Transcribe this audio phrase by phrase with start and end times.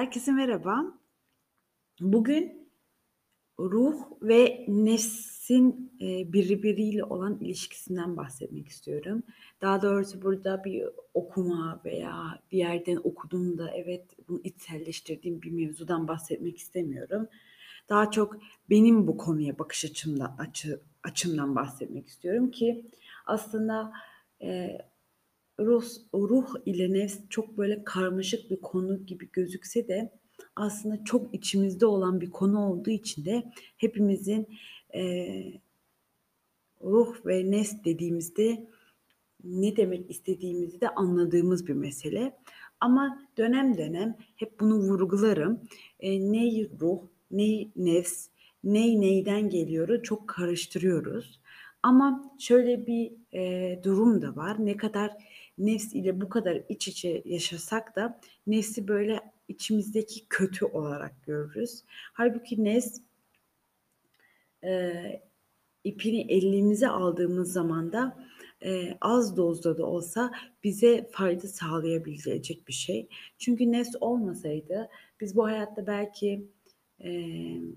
[0.00, 0.84] Herkese merhaba.
[2.00, 2.70] Bugün
[3.58, 9.22] ruh ve nefsin, eee, birbiriyle olan ilişkisinden bahsetmek istiyorum.
[9.60, 10.84] Daha doğrusu burada bir
[11.14, 17.28] okuma veya bir yerden okuduğumda evet, bunu içselleştirdiğim bir mevzudan bahsetmek istemiyorum.
[17.88, 18.36] Daha çok
[18.70, 22.90] benim bu konuya bakış açımda açı açımdan bahsetmek istiyorum ki
[23.26, 23.92] aslında,
[24.40, 24.89] eee,
[25.60, 25.84] ruh
[26.14, 30.10] ruh ile nefs çok böyle karmaşık bir konu gibi gözükse de
[30.56, 34.48] aslında çok içimizde olan bir konu olduğu için de hepimizin,
[34.94, 35.60] eee
[36.84, 38.66] ruh ve nefs dediğimizde
[39.44, 42.36] ne demek istediğimizi de anladığımız bir mesele.
[42.80, 45.60] Ama dönem dönem hep bunu vurgularım.
[46.02, 48.28] Eee, ney ruh, ney nefs,
[48.64, 51.40] ney neyden geliyoru çok karıştırıyoruz.
[51.82, 54.66] Ama şöyle bir, eee, durum da var.
[54.66, 55.10] Ne kadar
[55.66, 61.84] nefs ile bu kadar iç içe yaşasak da nefsi böyle içimizdeki kötü olarak görürüz.
[62.12, 63.00] Hâlbuki nefs
[64.62, 65.22] eee,
[65.84, 68.18] ipini elimize aldığımız zaman da,
[68.62, 70.32] eee, az dozda da olsa
[70.64, 73.08] bize fayda sağlayabilecek bir şey.
[73.38, 74.88] Çünkü nefs olmasaydı
[75.20, 76.48] biz bu hayatta belki,
[77.00, 77.76] emm,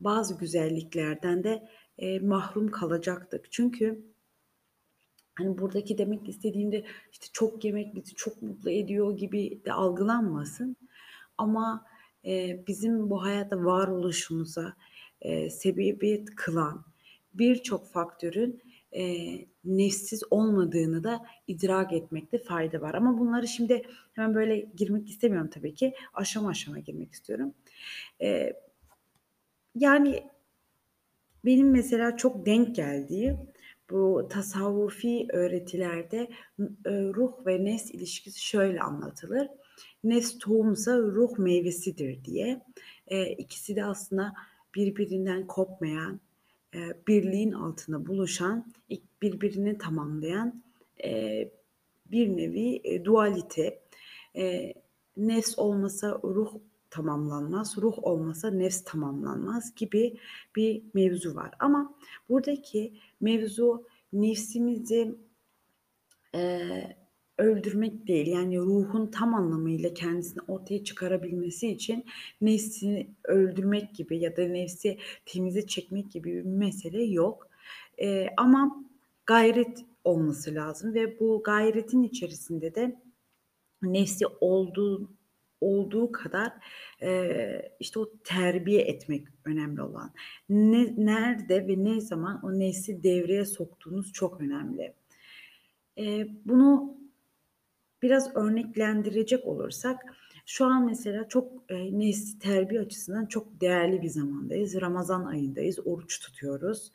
[0.00, 3.52] bazı güzelliklerden de, eee, mahrum kalacaktık.
[3.52, 4.04] Çünkü
[5.34, 10.76] hani, buradaki demek istediğim de, işte, çok yemek bizi çok mutlu ediyor gibi de algılanmasın
[11.38, 11.86] ama,
[12.24, 14.74] eee, bizim bu hayatta varoluşumuza,
[15.24, 16.84] eee, sebebiyet kılan
[17.34, 22.94] birçok faktörün, eee, nefssiz olmadığını da idrak etmekte fayda var.
[22.94, 23.82] Ama bunları şimdi
[24.12, 25.94] hemen böyle girmek istemiyorum tabii ki.
[26.14, 27.54] Aşama aşama girmek istiyorum.
[28.20, 28.60] Eee,
[29.74, 30.30] yani
[31.44, 33.36] benim mesela çok denk geldiği
[33.90, 39.48] bu tasavvufi öğretilerde n eee, ruh ve nefs ilişkisi şöyle anlatılır.
[40.04, 42.62] Nefs tohumsa ruh meyvesidir diye.
[43.10, 44.34] Eee, ikisi de aslında
[44.74, 46.20] birbirinden kopmayan,
[46.74, 48.72] eee, birliğin altında buluşan,
[49.22, 50.62] birbirini tamamlayan,
[51.04, 51.52] eee,
[52.10, 53.80] bir nevi, eee, dualite.
[54.34, 54.74] Eee,
[55.16, 56.54] nefs olmasa ruh
[56.94, 60.18] tamamlanmaz, ruh olmasa nefs tamamlanmaz gibi
[60.56, 61.50] bir mevzu var.
[61.60, 61.94] Ama
[62.28, 65.14] buradaki mevzu nefsimizi,
[66.34, 66.96] eee,
[67.38, 72.04] öldürmek değil, yani ruhun tam anlamıyla kendisini ortaya çıkarabilmesi için
[72.40, 77.48] nefsini öldürmek gibi ya da nefsi temize çekmek gibi bir mesele yok.
[77.98, 78.84] Eee, ama
[79.26, 83.00] gayret olması lazım ve bu gayretin içerisinde de
[83.82, 85.10] nefsi olduğu
[85.64, 86.52] olduğu kadar,
[87.02, 90.12] eee, işte, o terbiye etmek önemli olan.
[90.48, 94.94] Ne nerede ve ne zaman o nefsi devreye soktuğunuz çok önemli.
[95.96, 96.98] Eee, bunu
[98.02, 100.00] biraz örneklendirecek olursak
[100.46, 104.80] şu an mesela çok, eee, nefsi terbiye açısından çok değerli bir zamandayız.
[104.80, 106.92] Ramazan ayındayız, oruç tutuyoruz.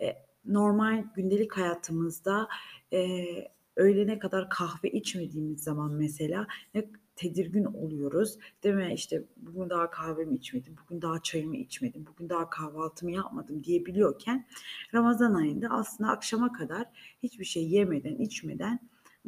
[0.00, 2.48] Eee, normal gündelik hayatımızda,
[2.92, 6.46] eee, öğlene kadar kahve içmediğimiz zaman mesela
[7.20, 8.92] tedirgin oluyoruz, değil mi?
[8.94, 14.46] İşte, bugün daha kahvemi içmedim, bugün daha çayımı içmedim, bugün daha kahvaltımı yapmadım diyebiliyorken
[14.94, 16.86] Ramazan ayında aslında akşama kadar
[17.22, 18.78] hiçbir şey yemeden, içmeden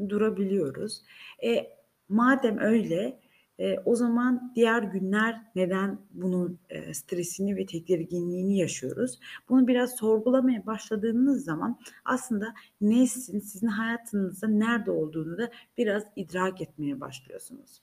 [0.08, 1.02] durabiliyoruz.
[1.44, 1.66] E,
[2.08, 3.20] madem öyle,
[3.62, 9.19] eee, o zaman diğer günler neden bunun, eee, stresini ve tedirginliğini yaşıyoruz?
[9.49, 17.00] Bunu biraz sorgulamaya başladığınız zaman aslında nefsin sizin hayatınızda nerede olduğunu da biraz idrak etmeye
[17.00, 17.83] başlıyorsunuz.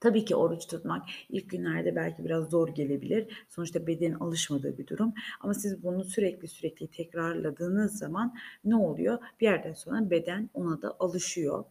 [0.00, 3.44] Tabii ki oruç tutmak ilk günlerde belki biraz zor gelebilir.
[3.48, 8.34] Sonuçta bedenin alışmadığı bir durum ama siz bunu sürekli sürekli tekrarladığınız zaman
[8.64, 9.18] ne oluyor?
[9.40, 11.64] Bir yerden sonra beden ona da alışıyor.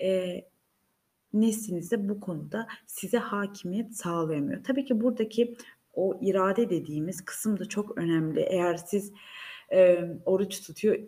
[0.00, 0.48] Eee,
[1.40, 4.64] nefsiniz de bu konuda size hakimiyet sağlayamıyor.
[4.64, 5.56] Tabii ki buradaki
[5.94, 8.40] o irade dediğimiz kısım da çok önemli.
[8.40, 9.12] Eğer siz,
[9.70, 10.98] emm, oruç tutuyor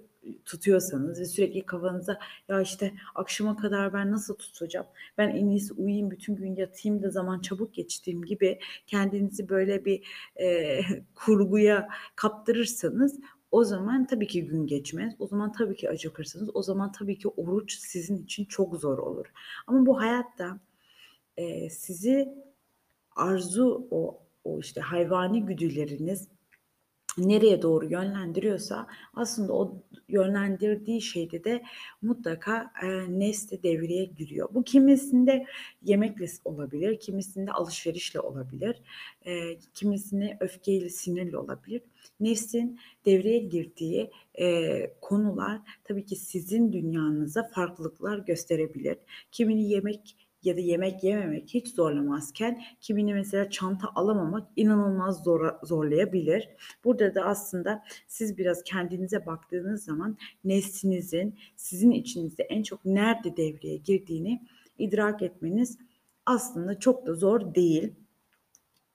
[0.44, 2.19] tutuyorsanız ve sürekli kafanızda
[2.49, 4.86] "Ya, işte, akşama kadar ben nasıl tutacağım?
[5.19, 10.03] Ben en iyisi uyuyayım, bütün gün yatayım da zaman çabuk geçtireyim." gibi kendinizi böyle bir,
[10.39, 10.84] eee,
[11.15, 15.15] kurguya kaptırırsanız o zaman tabii ki gün geçmez.
[15.18, 16.50] O zaman tabii ki acıkırsınız.
[16.56, 19.27] O zaman tabii ki oruç sizin için çok zor olur.
[19.66, 20.60] Ama bu hayatta,
[21.39, 22.28] eee, sizi
[23.16, 26.28] arzu o o, işte, hayvani güdüleriniz
[27.18, 31.62] nereye doğru yönlendiriyorsa aslında o yönlendirdiği şeyde de
[32.03, 34.48] mutlaka, eee, nefs de devreye giriyor.
[34.54, 35.47] Bu kimisinde
[35.82, 38.76] yemekle olabilir, kimisinde alışverişle olabilir,
[39.26, 41.82] eee, kimisinde öfkeyle, sinirle olabilir.
[42.20, 48.97] Nefsin devreye girdiği, eee, konular tabii ki sizin dünyanıza farklılıklar gösterebilir.
[49.32, 56.49] Kimini yemek ya da yemek yememek hiç zorlamazken kimini mesela çanta alamamak inanılmaz zora zorlayabilir.
[56.85, 63.77] Burada da aslında siz biraz kendinize baktığınız zaman neslinizin sizin içinizde en çok nerede devreye
[63.77, 64.43] girdiğini
[64.79, 65.79] idrak etmeniz
[66.27, 67.93] aslında çok da zor değil.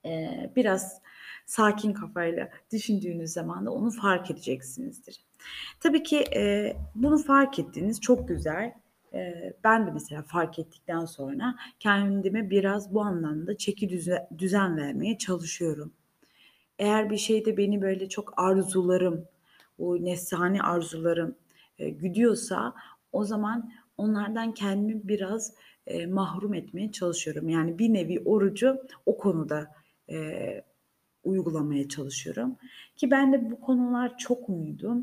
[0.06, 1.02] Eee, biraz
[1.46, 5.20] sakin kafayla düşündüğünüz zaman da onu fark edeceksinizdir.
[5.80, 8.74] Tabii ki, eee, bunu fark ettiğiniz çok güzel.
[9.64, 15.94] Ben de mesela fark ettikten sonra kendime biraz bu anlamda çeki düze düzen vermeye çalışıyorum.
[16.80, 19.26] Eğer bir şeyde beni böyle çok arzularım,
[19.80, 21.36] bu nefsani arzularım,
[21.80, 22.74] güdüyorsa
[23.12, 25.54] o zaman onlardan kendimi biraz,
[26.08, 27.50] mahrum etmeye çalışıyorum.
[27.50, 29.72] Yani bir nevi orucu o konuda,
[31.24, 32.56] uygulamaya çalışıyorum
[32.96, 34.98] ki bende bu konular çok muydu?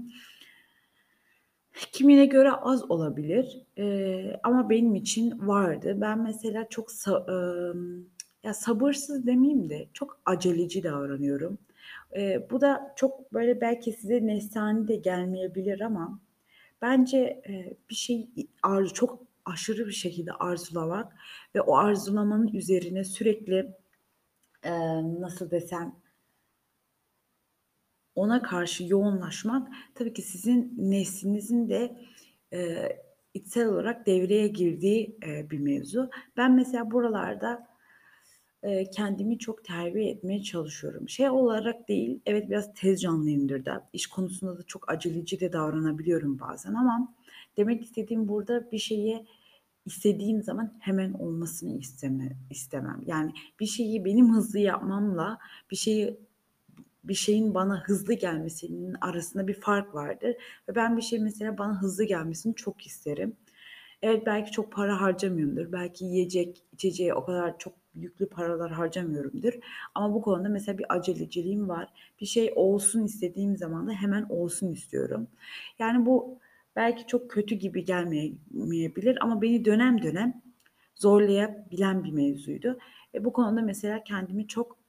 [1.75, 5.97] Kimine göre az olabilir, eee, ama benim için vardı.
[6.01, 8.09] Ben mesela çok sa ımm,
[8.45, 11.59] ya, sabırsız demeyeyim de çok aceleci davranıyorum.
[12.17, 16.21] Eee, bu da çok, böyle, belki size nefsani de gelmeyebilir ama
[16.83, 21.13] bence, eee, bir şeyi i arzu çok aşırı bir şekilde arzulamak
[21.57, 23.55] ve o arzulamanın üzerine sürekli,
[24.67, 25.97] eee, nasıl desem
[28.15, 31.97] ona karşı yoğunlaşmak tabii ki sizin nefsinizin de,
[32.53, 33.03] eee,
[33.35, 36.11] içsel olarak devreye girdiği, eee, bir mevzu.
[36.37, 37.67] Ben mesela buralarda,
[38.65, 41.09] eee, kendimi çok terbiye etmeye çalışıyorum.
[41.09, 46.39] Şey olarak değil, evet biraz tez canlıyımdır da, iş konusunda da çok aceleci de davranabiliyorum
[46.41, 47.15] bazen ama
[47.57, 49.27] demek istediğim burada bir şeye
[49.87, 53.01] istediğim zaman hemen olmasını isteme istemem.
[53.07, 55.39] Yani bir şeyi benim hızlı yapmamla
[55.71, 56.19] bir şeyi
[57.05, 60.37] bir şeyin bana hızlı gelmesinin arasında bir fark vardır
[60.69, 63.37] ve ben bir şeyin mesela bana hızlı gelmesini çok isterim.
[64.03, 65.73] Evet, belki çok para harcamıyorumdur.
[65.73, 69.53] Belki yiyecek, içeceğe o kadar çok yüklü paralar harcamıyorumdur
[69.95, 71.89] ama bu konuda mesela bir aceleciliğim var.
[72.21, 75.29] Bir şey olsun istediğim zaman da hemen olsun istiyorum.
[75.79, 76.39] Yani bu
[76.77, 80.43] belki çok kötü gibi gelmeyebilir ama beni dönem dönem
[80.95, 82.79] zorlayabilen bir mevzuydu
[83.15, 84.80] ve bu konuda mesela kendimi çok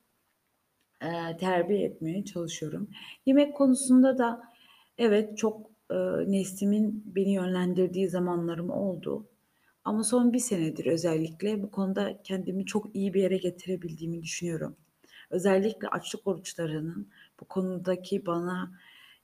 [1.01, 2.89] Eee, terbiye etmeye çalışıyorum.
[3.25, 4.41] Yemek konusunda da
[4.97, 9.27] evet, çok, ııı, nefsimin beni yönlendirdiği zamanlarım oldu
[9.85, 14.75] ama son bir senedir özellikle bu konuda kendimi çok iyi bir yere getirebildiğimi düşünüyorum.
[15.31, 17.09] Özellikle açlık oruçlarının
[17.39, 18.71] bu konudaki bana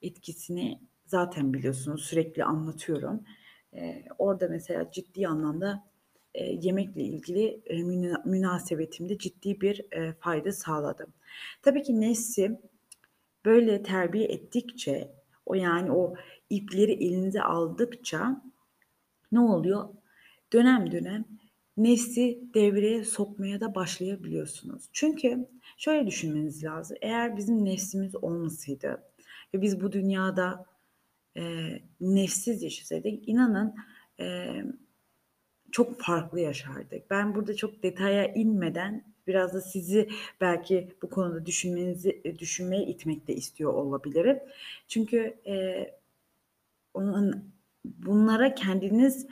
[0.01, 3.23] etkisini zaten biliyorsunuz, sürekli anlatıyorum.
[3.73, 5.83] Eee, orada mesela ciddi anlamda,
[6.35, 11.07] eee, yemekle ilgili, müna münasebetimde ciddi bir, eee, fayda sağladı.
[11.61, 12.61] Tabii ki nefsi
[13.45, 15.11] böyle terbiye ettikçe,
[15.45, 16.15] o yani o
[16.49, 18.41] ipleri elinize aldıkça
[19.31, 19.89] ne oluyor?
[20.53, 21.25] Dönem dönem
[21.77, 24.89] nefsi devreye sokmaya da başlayabiliyorsunuz.
[24.93, 25.47] Çünkü
[25.77, 29.03] şöyle düşünmeniz lazım, eğer bizim nefsimiz olmasaydı
[29.53, 30.65] ve biz bu dünyada,
[31.35, 33.75] eee, nefssiz yaşasaydık inanın,
[34.19, 34.73] emm,
[35.77, 37.09] çok farklı yaşardık.
[37.11, 40.09] Ben burada çok detaya inmeden biraz da sizi
[40.41, 44.39] belki bu konuda düşünmenizi eee, düşünmeye itmek de istiyor olabilirim.
[44.87, 45.99] Çünkü, eee,
[46.93, 47.53] onun
[47.85, 49.27] bunlara kendiniz,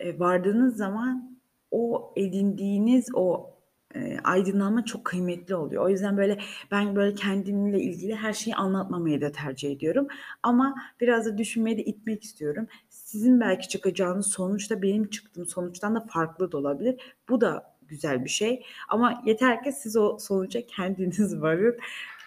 [0.00, 1.38] eee, vardığınız zaman
[1.70, 3.50] o edindiğiniz o,
[3.94, 5.84] eee, aydınlanma çok kıymetli oluyor.
[5.84, 6.38] O yüzden, böyle,
[6.70, 10.08] ben, böyle, kendimle ilgili her şeyi anlatmamayı da tercih ediyorum
[10.42, 12.66] ama biraz da düşünmeye de itmek istiyorum.
[13.08, 17.16] Sizin belki çıkacağınız sonuç da benim çıktığım sonuçtan da farklı da olabilir.
[17.28, 21.78] Bu da güzel bir şey ama yeter ki siz o sonuca kendiniz varın.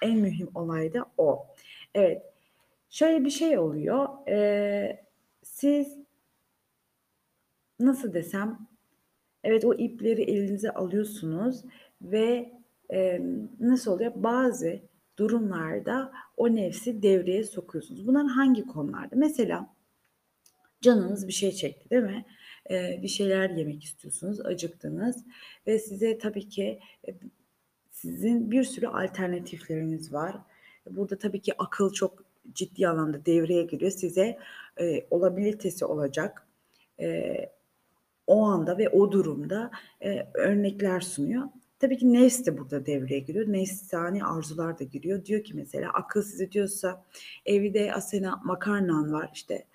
[0.02, 1.48] En mühim olay da o.
[1.96, 2.22] Evet,
[2.90, 4.10] şöyle bir şey oluyor.
[4.28, 5.06] Eee,
[5.44, 5.98] siz
[7.80, 8.68] nasıl desem,
[9.44, 11.62] evet, o ipleri elinize alıyorsunuz
[12.02, 12.54] ve,
[12.90, 14.12] emm, nasıl oluyor?
[14.16, 14.80] Bazı
[15.20, 18.08] durumlarda o nefsi devreye sokuyorsunuz.
[18.08, 19.16] Bunlar hangi konularda?
[19.16, 19.81] Mesela
[20.82, 22.26] canınız bir şey çekti, değil mi?
[22.70, 25.26] Eee, bir şeyler yemek istiyorsunuz, acıktınız
[25.68, 27.16] ve size tabii ki, eee,
[27.92, 30.38] sizin bir sürü alternatifleriniz var.
[30.92, 32.24] Burada tabii ki akıl çok
[32.54, 33.92] ciddi anlamda devreye giriyor.
[33.92, 34.38] Size,
[34.80, 36.48] eee, olabilitesi olacak,
[37.00, 37.52] eee,
[38.28, 39.72] o anda ve o durumda,
[40.02, 41.44] eee, örnekler sunuyor.
[41.80, 43.48] Tabii ki nefs de burada devreye giriyor.
[43.54, 45.26] Nefsani arzular da giriyor.
[45.26, 47.06] Diyor ki mesela akıl size diyorsa
[47.46, 49.66] evde Asena makarnan var, işte,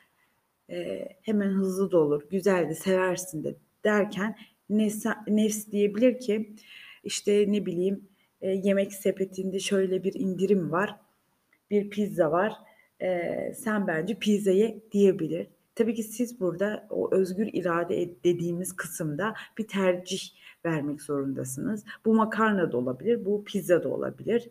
[0.69, 4.37] eee, hemen hızlı da olur, güzel de, seversin de derken
[4.71, 6.55] nefsa nefs diyebilir ki,
[7.05, 8.09] işte, ne bileyim,
[8.43, 10.97] eee, yemek sepetinde şöyle bir indirim var,
[11.71, 12.55] bir pizza var,
[13.01, 15.47] eee, sen bence pizza ye diyebilir.
[15.75, 20.21] Tabii ki siz burada o özgür irade ed dediğimiz kısımda bir tercih
[20.67, 21.85] vermek zorundasınız.
[22.07, 24.51] Bu makarna da olabilir, bu pizza da olabilir.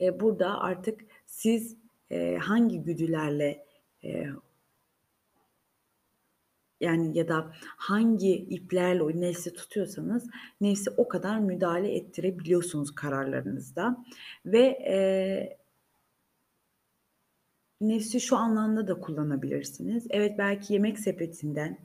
[0.00, 1.76] Eee, burada artık siz,
[2.10, 3.64] eee, hangi güdülerle,
[4.02, 4.30] eee
[6.80, 10.26] yani ya da hangi iplerle nefsi tutuyorsanız
[10.60, 14.04] nefse o kadar müdahale ettirebiliyorsunuz kararlarınızda
[14.46, 15.58] ve, eee
[17.80, 20.06] Nefsi şu anlamda da kullanabilirsiniz.
[20.10, 21.78] Evet, belki yemek sepetinden,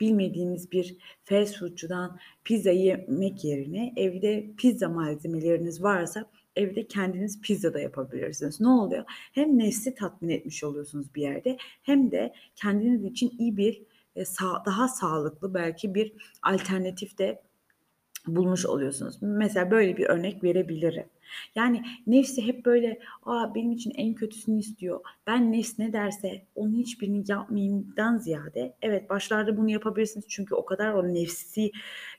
[0.00, 7.80] bilmediğiniz bir fast food'cudan pizza yemek yerine evde pizza malzemeleriniz varsa evde kendiniz pizza da
[7.80, 8.60] yapabilirsiniz.
[8.60, 9.04] Ne oluyor?
[9.08, 13.82] Hem nefsi tatmin etmiş oluyorsunuz bir yerde hem de kendiniz için iyi bir,
[14.24, 16.12] sağ daha sağlıklı belki bir
[16.42, 17.42] alternatif de
[18.26, 19.18] bulmuş oluyorsunuz.
[19.22, 21.04] Mesela böyle bir örnek verebilirim.
[21.54, 25.00] Yani nefsi hep böyle, "A, benim için en kötüsünü istiyor.
[25.26, 30.92] Ben nefs ne derse onun hiçbirini yapmayayım"dan ziyade evet, başlarda bunu yapabilirsiniz çünkü o kadar
[30.92, 31.70] o nefsi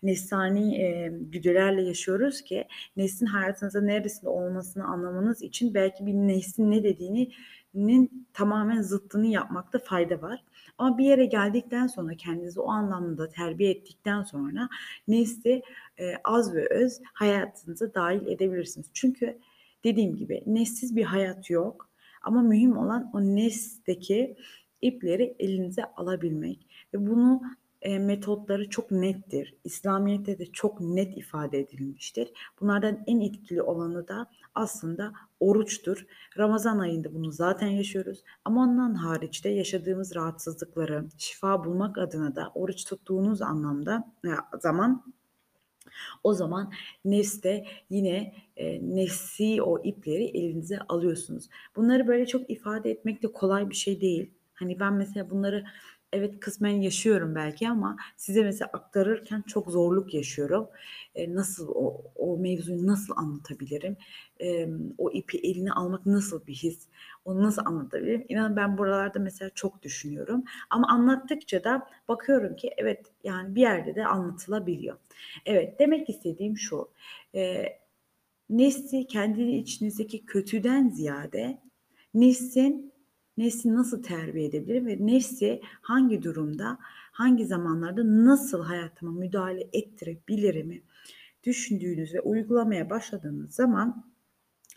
[0.04, 2.68] nefsani, eee, güdülerle yaşıyoruz ki
[2.98, 7.32] nefsin hayatınızda neresinde olmasını anlamanız için belki bir nefsin ne dediğini
[7.74, 10.44] nin tamamen zıttını yapmakta fayda var.
[10.82, 14.70] Ama bir yere geldikten sonra kendinizi o anlamda terbiye ettikten sonra
[15.08, 15.62] nefsi,
[16.00, 18.88] eee, az ve öz hayatınıza dâhil edebilirsiniz.
[18.94, 19.38] Çünkü
[19.84, 21.90] dediğim gibi nefssiz bir hayat yok
[22.24, 24.36] ama mühim olan o nefsteki
[24.82, 27.42] ipleri elinize alabilmek ve bunu,
[27.86, 29.56] eee, metotları çok nettir.
[29.64, 32.32] İslamiyet'te de çok net ifade edilmiştir.
[32.62, 36.06] Bunlardan en etkili olanı da aslında oruçtur.
[36.38, 42.52] Ramazan ayında bunu zaten yaşıyoruz ama ondan hariç de yaşadığımız rahatsızlıkları şifa bulmak adına da
[42.56, 45.04] oruç tuttuğunuz anlamda ya zaman
[46.24, 46.72] o zaman
[47.06, 51.50] nefs de yine, eee, nefsi o ipleri elinize alıyorsunuz.
[51.76, 54.32] Bunları böyle çok ifade etmek de kolay bir şey değil.
[54.54, 55.64] Hani, ben mesela bunları
[56.14, 60.68] evet, kısmen yaşıyorum belki ama size mesela aktarırken çok zorluk yaşıyorum.
[61.16, 63.98] Eee, nasıl o o mevzuyu nasıl anlatabilirim?
[64.40, 66.88] Emm, o ipi eline almak nasıl bir his?
[67.26, 68.26] Onu nasıl anlatabilirim?
[68.30, 73.96] İnanın ben buralarda mesela çok düşünüyorum ama anlattıkça da bakıyorum ki evet, yani bir yerde
[73.96, 74.98] de anlatılabiliyor.
[75.46, 76.90] Evet, demek istediğim şu:
[77.34, 77.80] Eee,
[78.50, 81.62] nefsi kendi içinizdeki kötüden ziyade
[82.14, 82.91] nefsin
[83.42, 86.78] nefsi nasıl terbiye edebilirim ve nefsi hangi durumda,
[87.12, 90.82] hangi zamanlarda nasıl hayatıma müdahale ettirebilirimi
[91.44, 94.12] düşündüğünüz ve uygulamaya başladığınız zaman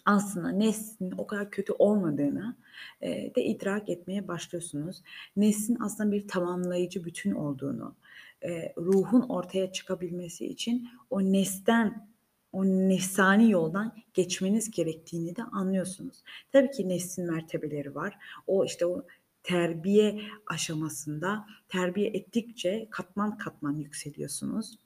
[0.07, 2.57] aslında nefsin o kadar kötü olmadığını,
[3.03, 5.03] eee, de idrak etmeye başlıyorsunuz.
[5.37, 7.95] Nefsin aslında bir tamamlayıcı bütün olduğunu,
[8.43, 12.09] eee, ruhun ortaya çıkabilmesi için o nefsten,
[12.55, 16.23] o nefsani yoldan geçmeniz gerektiğini de anlıyorsunuz.
[16.53, 18.19] Tabii ki nefsin mertebeleri var.
[18.47, 19.07] O, işte, o
[19.43, 24.79] terbiye aşamasında terbiye ettikçe katman katman yükseliyorsunuz.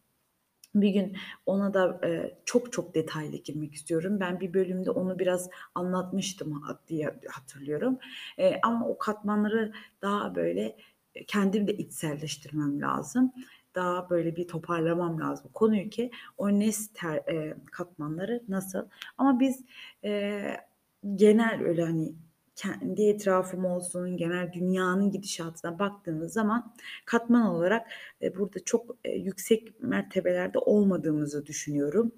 [0.75, 4.20] Bir gün ona da, eee, çok çok detaylı girmek istiyorum.
[4.20, 7.98] Ben bir bölümde onu biraz anlatmıştım diye hatırlıyorum.
[8.38, 9.72] Eee, ama o katmanları
[10.02, 10.76] daha böyle,
[11.14, 13.32] eee, kendim de içselleştirmem lazım.
[13.75, 19.64] Daha böyle bir toparlamam lazım konuyu ki o nefs ter eee, katmanları nasıl ama biz,
[20.02, 20.56] eee,
[21.16, 22.14] genel öyle, hani,
[22.56, 26.75] kendi etrafım olsun, genel dünyanın gidişatına baktığımız zaman
[27.06, 27.87] katman olarak,
[28.20, 32.12] eee, burada çok, eee, yüksek mertebelerde olmadığımızı düşünüyorum.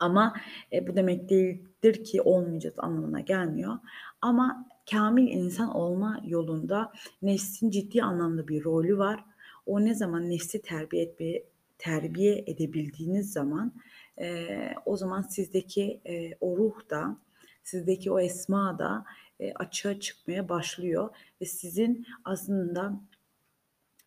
[0.00, 0.34] Ama,
[0.72, 3.74] eee, bu demek değildir ki olmayacağız anlamına gelmiyor.
[4.22, 9.24] Ama kâmil insan olma yolunda nefsin ciddi anlamda bir rolü var.
[9.66, 11.44] O ne zaman nefsi terbiye etmeye
[11.78, 13.72] terbiye edebildiğiniz zaman,
[14.18, 17.16] eee, o zaman sizdeki, eee, o ruh da,
[17.64, 19.04] sizdeki o esma da,
[19.40, 21.08] eee, açığa çıkmaya başlıyor
[21.40, 23.00] ve sizin aslında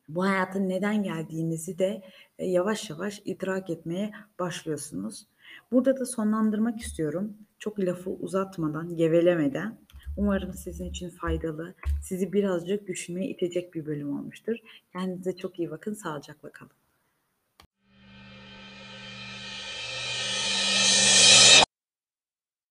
[0.10, 2.01] bu hayata neden geldiğinizi de,
[2.39, 5.28] eee, yavaş yavaş idrak etmeye başlıyorsunuz.
[5.72, 7.38] Burada da sonlandırmak istiyorum.
[7.60, 9.78] Çok lafı uzatmadan, gevelemeden.
[10.20, 14.58] Umarım sizin için faydalı, sizi birazcık düşünmeye itecek bir bölüm olmuştur.
[14.94, 16.72] Kendinize çok iyi bakın, sağlıcakla kalın.